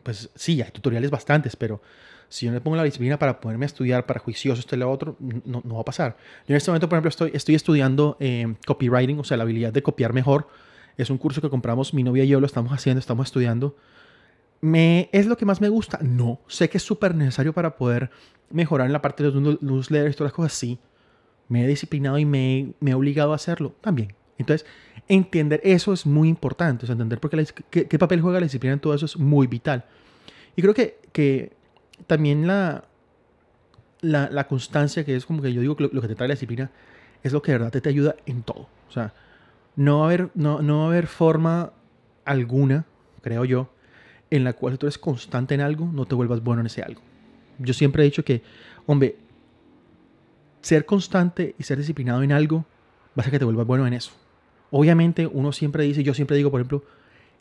pues 0.03 0.31
sí, 0.35 0.61
hay 0.61 0.71
tutoriales 0.71 1.11
bastantes, 1.11 1.57
pero 1.57 1.81
si 2.29 2.47
yo 2.47 2.53
no 2.53 2.63
pongo 2.63 2.77
la 2.77 2.85
disciplina 2.85 3.19
para 3.19 3.41
ponerme 3.41 3.65
a 3.65 3.67
estudiar 3.67 4.07
para 4.07 4.19
juicioso, 4.19 4.61
esto 4.61 4.75
y 4.75 4.79
lo 4.79 4.91
otro, 4.91 5.17
no, 5.21 5.61
no, 5.65 5.75
va 5.75 5.83
a 5.83 5.85
pasar. 5.85 6.17
Yo 6.47 6.55
en 6.55 6.57
este 6.57 6.71
momento, 6.71 6.89
por 6.89 6.97
ejemplo, 6.97 7.11
estoy, 7.11 7.31
estoy 7.35 7.55
estudiando 7.55 8.17
eh, 8.21 8.55
copywriting, 8.67 9.19
o 9.19 9.25
sea, 9.25 9.37
la 9.37 9.43
habilidad 9.43 9.73
de 9.73 9.83
copiar 9.83 10.15
mejor. 10.15 10.49
Es 10.97 11.11
un 11.11 11.19
curso 11.19 11.43
que 11.43 11.51
compramos, 11.51 11.93
mi 11.93 12.03
novia 12.03 12.25
y 12.25 12.29
yo 12.29 12.41
lo 12.41 12.47
estamos 12.47 12.73
haciendo, 12.73 13.01
estamos 13.01 13.27
estudiando. 13.27 13.77
¿Me, 14.63 15.11
¿Es 15.13 15.27
lo 15.27 15.37
que 15.37 15.45
más 15.45 15.61
me 15.61 15.69
gusta? 15.69 15.99
No. 16.01 16.41
Sé 16.47 16.71
que 16.71 16.79
es 16.79 16.83
súper 16.83 17.15
necesario 17.15 17.53
para 17.53 17.77
poder 17.77 18.11
mejorar 18.51 18.87
en 18.87 18.93
la 18.95 19.03
parte 19.03 19.25
de 19.25 19.31
los 19.31 19.61
newsletters 19.61 20.15
y 20.15 20.17
todas 20.17 20.31
las 20.31 20.37
cosas, 20.37 20.53
sí. 20.55 20.79
Me 21.49 21.65
he 21.65 21.67
disciplinado 21.67 22.17
y 22.19 22.25
me, 22.25 22.73
me 22.81 22.93
he 22.93 22.95
obligado 22.95 23.33
a 23.33 23.37
hacerlo 23.37 23.75
también. 23.83 24.15
Entonces, 24.39 24.67
entender 25.09 25.61
eso 25.65 25.93
es 25.93 26.07
muy 26.07 26.29
importante, 26.29 26.85
o 26.85 26.87
sea, 26.87 26.95
entender 26.95 27.21
por 27.21 27.31
qué, 27.31 27.99
papel 27.99 28.21
juega 28.21 28.41
la 28.41 28.47
disciplina 28.47 28.75
en 28.75 28.81
todo 28.81 28.95
eso 28.95 29.07
es 29.07 29.17
muy 29.17 29.47
vital. 29.47 29.85
Y 30.57 30.63
creo 30.63 30.75
que, 30.75 30.99
que 31.13 31.53
también 32.07 32.47
la, 32.47 32.85
la, 34.01 34.29
la, 34.31 34.47
constancia, 34.47 35.05
que 35.05 35.17
es 35.17 35.27
como 35.27 35.43
que 35.43 35.53
yo 35.53 35.61
digo 35.61 35.77
lo, 35.79 36.01
que 36.01 36.09
te 36.09 36.15
trae 36.15 36.29
la 36.29 36.35
disciplina, 36.35 36.71
es 37.23 37.33
lo 37.33 37.43
que 37.43 37.53
de 37.53 37.59
verdad 37.59 37.73
te, 37.73 37.81
te 37.81 37.89
ayuda 37.89 38.17
en 38.27 38.43
todo. 38.43 38.69
O 38.89 38.93
sea, 38.93 39.13
no 39.77 39.99
va 39.99 40.05
a 40.05 40.07
haber, 40.07 40.31
no, 40.35 40.63
no 40.63 40.79
va 40.79 40.85
a 40.85 40.89
haber 40.89 41.07
forma 41.07 41.73
alguna, 42.25 42.85
creo 43.23 43.45
yo, 43.45 43.71
en 44.31 44.45
la 44.45 44.53
cual 44.55 44.79
tú 44.79 44.87
eres 44.87 44.99
constante 44.99 45.55
en 45.55 45.61
algo, 45.61 45.91
no 45.93 46.07
te 46.07 46.15
vuelvas 46.15 46.43
bueno 46.43 46.61
en 46.61 46.67
ese 46.67 46.83
algo. 46.83 47.03
Yo 47.59 47.75
siempre 47.75 48.03
he 48.03 48.07
dicho 48.07 48.25
que, 48.25 48.43
hombre, 48.87 49.17
ser 50.63 50.87
constante 50.87 51.55
y 51.59 51.65
ser 51.65 51.79
disciplinado 51.79 52.23
en 52.23 52.33
algo 52.33 52.65
va 53.19 53.25
a 53.27 53.31
que 53.31 53.39
te 53.39 53.45
vuelvas 53.45 53.67
bueno 53.67 53.87
en 53.87 53.93
eso. 53.93 54.13
Obviamente 54.73 55.27
uno 55.27 55.53
siempre 55.53 55.85
dice, 55.85 56.03
yo 56.03 56.15
siempre 56.15 56.37
digo, 56.37 56.51
por 56.51 56.61
ejemplo, 56.61 56.83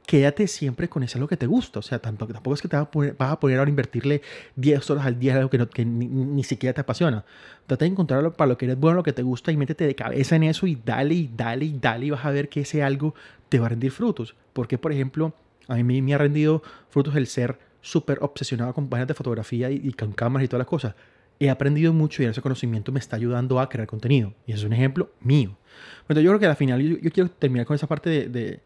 quédate 0.05 0.47
siempre 0.47 0.89
con 0.89 1.01
eso 1.03 1.17
lo 1.17 1.27
que 1.27 1.38
te 1.38 1.47
gusta. 1.47 1.79
O 1.79 1.81
sea, 1.81 2.00
tampoco, 2.00 2.33
tampoco 2.33 2.55
es 2.55 2.61
que 2.61 2.67
te 2.67 2.75
vas 2.75 2.88
a, 2.88 2.91
poner, 2.91 3.15
vas 3.17 3.31
a 3.31 3.39
poner 3.39 3.57
ahora 3.57 3.69
a 3.69 3.71
invertirle 3.71 4.21
10 4.57 4.89
horas 4.89 5.05
al 5.05 5.17
día 5.17 5.31
en 5.31 5.38
algo 5.38 5.50
que, 5.50 5.57
no, 5.57 5.69
que 5.69 5.85
ni, 5.85 6.43
siquiera 6.43 6.73
te 6.73 6.81
apasiona. 6.81 7.23
Trata 7.67 7.85
de 7.85 7.91
encontrarlo 7.91 8.33
para 8.33 8.50
lo 8.50 8.57
que 8.57 8.65
eres 8.65 8.77
bueno, 8.77 8.97
lo 8.97 9.03
que 9.03 9.13
te 9.13 9.23
gusta 9.23 9.51
y 9.51 9.57
métete 9.57 9.88
de 9.88 9.95
cabeza 9.95 10.35
en 10.35 10.43
eso 10.43 10.67
y 10.67 10.75
dale 10.75 11.13
y 11.13 11.31
dale 11.35 11.65
y 11.65 11.79
dale 11.79 12.07
y 12.07 12.09
vas 12.09 12.25
a 12.25 12.31
ver 12.31 12.50
que 12.50 12.61
ese 12.61 12.83
algo 12.83 13.15
te 13.50 13.59
va 13.59 13.67
a 13.67 13.69
rendir 13.69 13.91
frutos. 13.91 14.35
Porque, 14.53 14.77
por 14.77 14.91
ejemplo, 14.91 15.33
a 15.67 15.75
mí 15.75 16.01
me 16.01 16.13
ha 16.13 16.17
rendido 16.17 16.61
frutos 16.89 17.15
el 17.15 17.27
ser 17.27 17.57
súper 17.81 18.19
obsesionado 18.21 18.73
con 18.73 18.89
páginas 18.89 19.07
de 19.07 19.13
fotografía 19.13 19.71
y, 19.71 19.93
con 19.93 20.11
cámaras 20.11 20.45
y 20.45 20.47
todas 20.47 20.59
las 20.59 20.67
cosas. 20.67 20.95
He 21.43 21.50
aprendido 21.50 21.91
mucho 21.91 22.21
y 22.21 22.27
ese 22.27 22.41
conocimiento 22.41 22.91
me 22.91 23.00
está 23.00 23.15
ayudando 23.15 23.60
a 23.60 23.67
crear 23.67 23.88
contenido. 23.88 24.33
Y 24.45 24.51
ese 24.51 24.62
es 24.62 24.65
un 24.65 24.74
ejemplo 24.74 25.12
mío. 25.19 25.57
Pero 26.05 26.21
yo 26.21 26.29
creo 26.29 26.39
que 26.39 26.45
al 26.45 26.55
final 26.55 26.81
yo, 26.81 27.12
quiero 27.12 27.31
terminar 27.31 27.65
con 27.65 27.75
esa 27.75 27.88
parte 27.88 28.29
de 28.29 28.62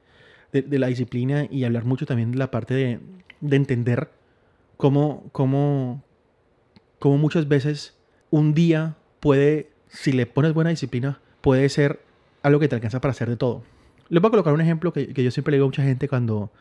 de, 0.62 0.80
la 0.80 0.88
disciplina 0.88 1.48
y 1.50 1.64
hablar 1.64 1.86
mucho 1.86 2.06
también 2.06 2.32
de 2.32 2.38
la 2.38 2.52
parte 2.52 2.74
de, 2.74 3.00
de 3.42 3.56
entender 3.56 4.10
cómo, 4.78 5.30
cómo, 5.32 6.04
cómo 7.00 7.18
muchas 7.18 7.48
veces 7.48 7.98
un 8.30 8.54
día 8.54 8.96
puede, 9.20 9.72
si 9.88 10.12
le 10.12 10.26
pones 10.26 10.54
buena 10.54 10.70
disciplina, 10.70 11.20
puede 11.42 11.68
ser 11.70 12.02
algo 12.42 12.60
que 12.60 12.68
te 12.68 12.76
alcanza 12.76 13.02
para 13.02 13.12
hacer 13.12 13.30
de 13.30 13.38
todo. 13.38 13.64
Les 14.10 14.22
voy 14.22 14.30
a 14.30 14.32
colocar 14.32 14.54
un 14.54 14.62
ejemplo 14.62 14.94
que, 14.94 15.14
que 15.14 15.24
yo 15.24 15.32
siempre 15.32 15.52
le 15.52 15.58
digo 15.58 15.66
a 15.66 15.70
mucha 15.70 15.84
gente 15.84 16.08
cuando, 16.08 16.52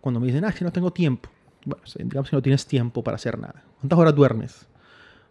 cuando 0.00 0.20
me 0.20 0.26
dicen, 0.26 0.44
ah, 0.44 0.52
que 0.52 0.64
no 0.64 0.72
tengo 0.72 0.92
tiempo. 0.92 1.30
Bueno, 1.64 1.82
digamos 1.96 2.30
que 2.30 2.36
no 2.36 2.42
tienes 2.42 2.66
tiempo 2.66 3.02
para 3.02 3.16
hacer 3.16 3.38
nada. 3.38 3.64
¿Cuántas 3.80 3.98
horas 3.98 4.14
duermes? 4.14 4.66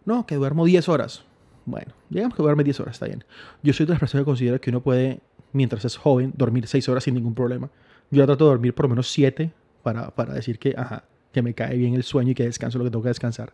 No, 0.08 0.24
que 0.24 0.36
duermo 0.36 0.64
10 0.64 0.88
horas. 0.88 1.22
Bueno, 1.66 1.92
digamos 2.08 2.34
que 2.34 2.42
duerme 2.42 2.64
10 2.64 2.80
horas, 2.80 2.94
está 2.94 3.04
bien. 3.04 3.24
Yo 3.62 3.74
soy 3.74 3.84
de 3.84 3.90
las 3.92 4.00
personas 4.00 4.22
que 4.22 4.30
considero 4.30 4.58
que 4.58 4.70
uno 4.70 4.80
puede, 4.80 5.20
mientras 5.52 5.84
es 5.84 5.98
joven, 5.98 6.32
dormir 6.34 6.66
6 6.66 6.88
horas 6.88 7.04
sin 7.04 7.12
ningún 7.12 7.34
problema. 7.34 7.68
Yo 8.10 8.24
trato 8.24 8.46
de 8.46 8.52
dormir 8.52 8.74
por 8.74 8.86
lo 8.86 8.88
menos 8.88 9.10
7 9.10 9.52
para, 9.82 10.08
para 10.14 10.32
decir 10.32 10.58
que, 10.58 10.74
ajá, 10.78 11.04
que 11.30 11.42
me 11.42 11.52
cae 11.52 11.76
bien 11.76 11.92
el 11.92 12.04
sueño 12.04 12.30
y 12.30 12.34
que 12.34 12.44
descanso 12.44 12.78
lo 12.78 12.84
que 12.84 12.90
tengo 12.90 13.02
que 13.02 13.10
descansar. 13.10 13.52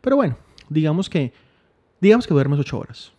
Pero 0.00 0.14
bueno, 0.14 0.38
digamos 0.68 1.10
que, 1.10 1.32
digamos 2.00 2.28
que 2.28 2.34
duermes 2.34 2.60
8 2.60 2.78
horas. 2.78 3.12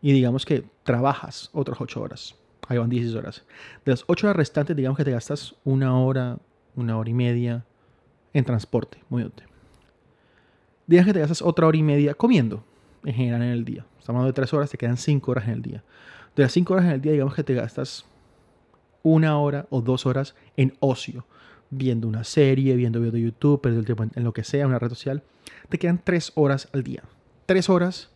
Y 0.00 0.12
digamos 0.12 0.46
que 0.46 0.64
trabajas 0.82 1.50
otras 1.52 1.78
8 1.78 2.00
horas. 2.00 2.36
Ahí 2.68 2.78
van 2.78 2.88
16 2.88 3.18
horas. 3.18 3.44
De 3.84 3.92
las 3.92 4.04
8 4.06 4.28
horas 4.28 4.36
restantes, 4.36 4.74
digamos 4.74 4.96
que 4.96 5.04
te 5.04 5.10
gastas 5.10 5.56
una 5.62 5.98
hora, 5.98 6.38
una 6.74 6.96
hora 6.96 7.10
y 7.10 7.14
media 7.14 7.66
en 8.32 8.46
transporte, 8.46 9.04
muy 9.10 9.24
útil. 9.24 9.44
Digamos 10.86 11.06
que 11.06 11.12
te 11.14 11.20
gastas 11.20 11.42
otra 11.42 11.66
hora 11.66 11.76
y 11.76 11.82
media 11.82 12.14
comiendo, 12.14 12.64
en 13.04 13.14
general 13.14 13.42
en 13.42 13.48
el 13.48 13.64
día. 13.64 13.86
Estamos 13.98 14.20
hablando 14.20 14.26
de 14.26 14.32
3 14.34 14.52
horas, 14.54 14.70
te 14.70 14.78
quedan 14.78 14.96
5 14.96 15.30
horas 15.30 15.44
en 15.44 15.54
el 15.54 15.62
día. 15.62 15.82
De 16.36 16.42
las 16.42 16.52
5 16.52 16.74
horas 16.74 16.86
en 16.86 16.92
el 16.92 17.00
día, 17.00 17.12
digamos 17.12 17.34
que 17.34 17.44
te 17.44 17.54
gastas 17.54 18.04
una 19.02 19.38
hora 19.38 19.66
o 19.70 19.80
dos 19.80 20.06
horas 20.06 20.34
en 20.56 20.74
ocio, 20.80 21.26
viendo 21.70 22.08
una 22.08 22.24
serie, 22.24 22.74
viendo 22.74 22.98
videos 22.98 23.14
de 23.14 23.22
YouTube, 23.22 23.60
perdiendo 23.60 23.80
el 23.80 23.86
tiempo 23.86 24.16
en, 24.18 24.24
lo 24.24 24.32
que 24.32 24.42
sea, 24.42 24.66
una 24.66 24.78
red 24.78 24.88
social, 24.88 25.22
te 25.68 25.78
quedan 25.78 26.00
tres 26.02 26.32
horas 26.34 26.68
al 26.72 26.82
día. 26.82 27.04
Tres 27.46 27.68
horas 27.68 28.10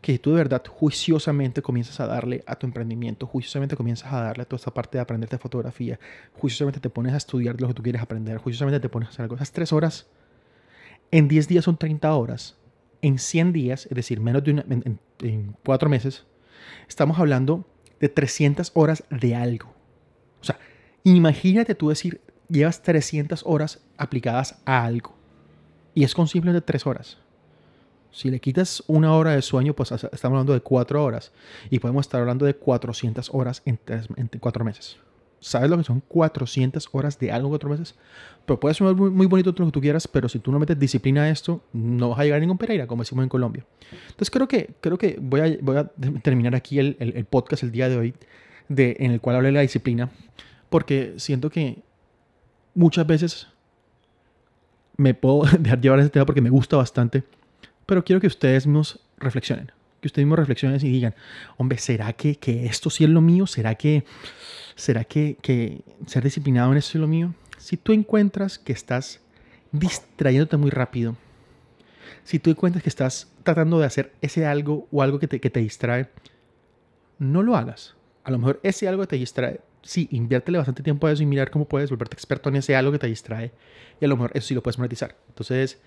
que 0.00 0.18
tú 0.18 0.30
de 0.30 0.36
verdad 0.36 0.62
juiciosamente 0.68 1.62
comienzas 1.62 2.00
a 2.00 2.08
darle 2.08 2.42
a 2.46 2.56
tu 2.56 2.66
emprendimiento, 2.66 3.26
juiciosamente 3.26 3.76
comienzas 3.76 4.12
a 4.12 4.20
darle 4.20 4.42
a 4.42 4.46
toda 4.46 4.56
esta 4.56 4.74
parte 4.74 4.98
de 4.98 5.02
aprender 5.02 5.28
de 5.30 5.38
fotografía, 5.38 5.98
juiciosamente 6.34 6.80
te 6.80 6.90
pones 6.90 7.14
a 7.14 7.18
estudiar 7.18 7.60
lo 7.60 7.68
que 7.68 7.74
tú 7.74 7.82
quieres 7.82 8.02
aprender, 8.02 8.38
juiciosamente 8.38 8.80
te 8.80 8.88
pones 8.88 9.08
a 9.08 9.12
hacer 9.12 9.22
algo. 9.22 9.36
Esas 9.36 9.52
tres 9.52 9.72
horas, 9.72 10.08
en 11.12 11.28
10 11.28 11.46
días 11.46 11.64
son 11.64 11.76
30 11.76 12.12
horas, 12.14 12.56
en 13.00 13.18
100 13.18 13.52
días, 13.52 13.86
es 13.86 13.94
decir, 13.94 14.20
menos 14.20 14.42
de 14.42 14.52
una, 14.52 14.64
en, 14.68 14.98
en 15.20 15.56
cuatro 15.64 15.88
meses, 15.88 16.24
estamos 16.88 17.18
hablando 17.18 17.64
de 18.00 18.08
300 18.08 18.72
horas 18.74 19.04
de 19.10 19.36
algo. 19.36 19.72
O 20.40 20.44
sea, 20.44 20.58
imagínate 21.04 21.76
tú 21.76 21.90
decir, 21.90 22.20
llevas 22.48 22.82
300 22.82 23.44
horas 23.46 23.80
aplicadas 23.96 24.60
a 24.64 24.84
algo 24.84 25.14
y 25.94 26.04
es 26.04 26.14
con 26.14 26.26
simplemente 26.28 26.64
3 26.64 26.86
horas. 26.86 27.18
Si 28.10 28.30
le 28.30 28.40
quitas 28.40 28.82
una 28.88 29.14
hora 29.14 29.32
de 29.32 29.42
sueño, 29.42 29.74
pues 29.74 29.90
estamos 29.90 30.24
hablando 30.24 30.52
de 30.52 30.60
4 30.60 31.02
horas 31.02 31.32
y 31.70 31.78
podemos 31.78 32.06
estar 32.06 32.20
hablando 32.20 32.44
de 32.44 32.54
400 32.54 33.30
horas 33.32 33.62
en, 33.64 33.78
4 34.38 34.64
meses. 34.64 34.98
¿Sabes 35.42 35.68
lo 35.68 35.76
que 35.76 35.82
son 35.82 36.00
400 36.06 36.88
horas 36.92 37.18
de 37.18 37.32
algo 37.32 37.48
4 37.48 37.68
meses? 37.68 37.96
Pero 38.46 38.60
puede 38.60 38.76
ser 38.76 38.94
muy, 38.94 39.26
bonito 39.26 39.52
todo 39.52 39.64
lo 39.64 39.72
que 39.72 39.74
tú 39.74 39.80
quieras, 39.80 40.06
pero 40.06 40.28
si 40.28 40.38
tú 40.38 40.52
no 40.52 40.60
metes 40.60 40.78
disciplina 40.78 41.24
a 41.24 41.30
esto, 41.30 41.64
no 41.72 42.10
vas 42.10 42.20
a 42.20 42.22
llegar 42.22 42.36
a 42.36 42.40
ningún 42.40 42.58
Pereira, 42.58 42.86
como 42.86 43.02
decimos 43.02 43.24
en 43.24 43.28
Colombia. 43.28 43.66
Entonces 43.90 44.30
creo 44.30 44.46
que, 44.46 44.70
creo 44.80 44.96
que 44.96 45.18
voy, 45.20 45.40
a, 45.40 45.90
terminar 46.22 46.54
aquí 46.54 46.78
el, 46.78 46.96
el, 47.00 47.24
podcast 47.24 47.64
el 47.64 47.72
día 47.72 47.88
de 47.88 47.96
hoy 47.96 48.14
de, 48.68 48.96
en 49.00 49.10
el 49.10 49.20
cual 49.20 49.34
hablé 49.34 49.48
de 49.48 49.52
la 49.52 49.60
disciplina, 49.62 50.10
porque 50.70 51.14
siento 51.16 51.50
que 51.50 51.82
muchas 52.74 53.04
veces 53.04 53.48
me 54.96 55.12
puedo 55.12 55.42
dejar 55.58 55.80
llevar 55.80 55.98
ese 55.98 56.10
tema 56.10 56.24
porque 56.24 56.40
me 56.40 56.50
gusta 56.50 56.76
bastante, 56.76 57.24
pero 57.84 58.04
quiero 58.04 58.20
que 58.20 58.28
ustedes 58.28 58.64
mismos 58.64 59.00
reflexionen, 59.18 59.72
que 60.02 60.08
ustedes 60.08 60.26
mismos 60.26 60.38
reflexionen 60.38 60.78
y 60.84 60.90
digan, 60.90 61.14
hombre, 61.56 61.78
¿será 61.78 62.12
que, 62.12 62.36
que 62.36 62.66
esto 62.66 62.90
sí 62.90 63.04
es 63.04 63.10
lo 63.10 63.22
mío? 63.22 63.46
¿Será 63.46 63.76
que, 63.76 64.04
será 64.74 65.04
que, 65.04 65.38
que 65.40 65.80
ser 66.06 66.22
disciplinado 66.22 66.72
en 66.72 66.78
esto 66.78 66.98
es 66.98 67.00
lo 67.00 67.08
mío? 67.08 67.34
Si 67.56 67.78
tú 67.78 67.92
encuentras 67.92 68.58
que 68.58 68.74
estás 68.74 69.20
distrayéndote 69.70 70.58
muy 70.58 70.70
rápido, 70.70 71.16
si 72.24 72.38
tú 72.38 72.50
encuentras 72.50 72.82
que 72.82 72.90
estás 72.90 73.32
tratando 73.42 73.78
de 73.78 73.86
hacer 73.86 74.12
ese 74.20 74.44
algo 74.44 74.86
o 74.92 75.00
algo 75.00 75.18
que 75.18 75.28
te, 75.28 75.40
que 75.40 75.48
te 75.48 75.60
distrae, 75.60 76.10
no 77.18 77.42
lo 77.42 77.56
hagas 77.56 77.94
a 78.24 78.30
lo 78.30 78.38
mejor 78.38 78.60
ese 78.62 78.88
algo 78.88 79.06
te 79.06 79.16
distrae, 79.16 79.60
sí, 79.82 80.08
inviértele 80.10 80.58
bastante 80.58 80.82
tiempo 80.82 81.06
a 81.06 81.12
eso 81.12 81.22
y 81.22 81.26
mirar 81.26 81.50
cómo 81.50 81.66
puedes 81.66 81.90
volverte 81.90 82.14
experto 82.14 82.48
en 82.48 82.56
ese 82.56 82.76
algo 82.76 82.92
que 82.92 82.98
te 82.98 83.06
distrae. 83.06 83.52
Y 84.00 84.04
a 84.04 84.08
lo 84.08 84.16
mejor 84.16 84.30
eso 84.34 84.48
sí 84.48 84.54
lo 84.54 84.62
puedes 84.62 84.78
monetizar. 84.78 85.16
Entonces, 85.28 85.80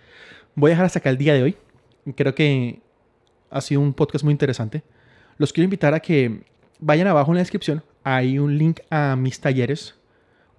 voy 0.55 0.69
a 0.69 0.73
dejar 0.73 0.85
hasta 0.85 0.99
acá 0.99 1.09
el 1.09 1.17
día 1.17 1.33
de 1.33 1.43
hoy. 1.43 1.57
Creo 2.15 2.35
que 2.35 2.81
ha 3.49 3.61
sido 3.61 3.81
un 3.81 3.93
podcast 3.93 4.23
muy 4.23 4.31
interesante. 4.31 4.83
Los 5.37 5.53
quiero 5.53 5.65
invitar 5.65 5.93
a 5.93 5.99
que 5.99 6.43
vayan 6.79 7.07
abajo 7.07 7.31
en 7.31 7.35
la 7.35 7.41
descripción. 7.41 7.83
Hay 8.03 8.39
un 8.39 8.57
link 8.57 8.79
a 8.89 9.15
mis 9.15 9.39
talleres. 9.39 9.95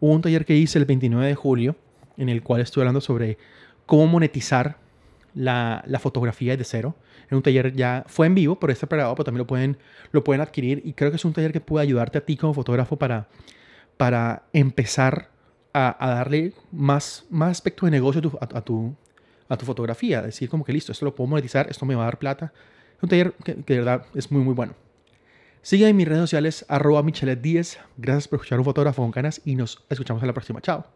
Hubo 0.00 0.12
un 0.12 0.22
taller 0.22 0.44
que 0.44 0.54
hice 0.54 0.78
el 0.78 0.84
29 0.84 1.26
de 1.26 1.34
julio 1.34 1.76
en 2.16 2.28
el 2.28 2.42
cual 2.42 2.60
estoy 2.60 2.82
hablando 2.82 3.00
sobre 3.00 3.38
cómo 3.86 4.06
monetizar 4.06 4.78
la, 5.34 5.82
la 5.86 5.98
fotografía 5.98 6.56
de 6.56 6.64
cero. 6.64 6.96
En 7.30 7.36
un 7.36 7.42
taller 7.42 7.74
ya 7.74 8.04
fue 8.06 8.26
en 8.26 8.34
vivo, 8.34 8.58
pero 8.58 8.72
está 8.72 8.86
preparado, 8.86 9.14
pero 9.14 9.24
también 9.24 9.40
lo 9.40 9.46
pueden, 9.46 9.78
lo 10.12 10.24
pueden 10.24 10.40
adquirir. 10.40 10.82
Y 10.84 10.92
creo 10.92 11.10
que 11.10 11.16
es 11.16 11.24
un 11.24 11.32
taller 11.32 11.52
que 11.52 11.60
puede 11.60 11.84
ayudarte 11.84 12.18
a 12.18 12.24
ti 12.24 12.36
como 12.36 12.54
fotógrafo 12.54 12.96
para, 12.96 13.28
para 13.96 14.44
empezar 14.52 15.30
a, 15.72 15.96
a 15.98 16.14
darle 16.14 16.52
más, 16.72 17.26
más 17.30 17.50
aspecto 17.50 17.86
de 17.86 17.92
negocio 17.92 18.20
a 18.20 18.22
tu, 18.22 18.38
a, 18.40 18.60
tu, 18.62 18.94
a 19.48 19.56
tu 19.56 19.66
fotografía. 19.66 20.22
Decir 20.22 20.48
como 20.48 20.64
que 20.64 20.72
listo, 20.72 20.92
esto 20.92 21.04
lo 21.04 21.14
puedo 21.14 21.28
monetizar, 21.28 21.68
esto 21.68 21.84
me 21.84 21.94
va 21.94 22.02
a 22.02 22.06
dar 22.06 22.18
plata. 22.18 22.52
Un 23.02 23.08
taller 23.08 23.32
que, 23.44 23.54
de 23.54 23.76
verdad 23.78 24.06
es 24.14 24.30
muy, 24.30 24.42
muy 24.42 24.54
bueno. 24.54 24.74
Sigue 25.62 25.88
en 25.88 25.96
mis 25.96 26.06
redes 26.06 26.22
sociales, 26.22 26.64
arroba 26.68 27.02
Michelet 27.02 27.40
10. 27.40 27.78
Gracias 27.96 28.28
por 28.28 28.36
escuchar 28.38 28.58
un 28.58 28.64
fotógrafo 28.64 29.02
con 29.02 29.10
ganas 29.10 29.40
y 29.44 29.56
nos 29.56 29.84
escuchamos 29.88 30.22
en 30.22 30.28
la 30.28 30.32
próxima. 30.32 30.60
Chao. 30.60 30.86